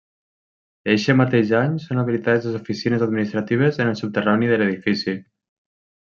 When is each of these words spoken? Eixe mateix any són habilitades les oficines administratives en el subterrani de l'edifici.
Eixe 0.91 1.13
mateix 1.17 1.51
any 1.57 1.75
són 1.83 1.99
habilitades 2.03 2.47
les 2.53 2.57
oficines 2.59 3.03
administratives 3.07 3.77
en 3.85 3.91
el 3.91 3.99
subterrani 3.99 4.49
de 4.53 4.57
l'edifici. 4.63 5.15